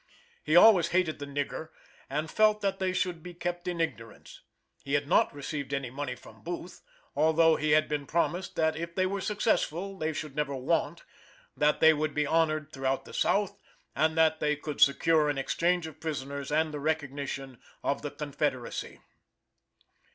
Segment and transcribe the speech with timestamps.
[0.43, 1.69] He always hated the nigger
[2.09, 4.41] and felt that they should be kept in ignorance.
[4.83, 6.81] He had not received any money from Booth,
[7.15, 11.03] although he had been promised that if they were successful they should never want,
[11.55, 13.61] that they would be honored throughout the South,
[13.95, 19.01] and that they could secure an exchange of prisoners and the recognition of the confederacy.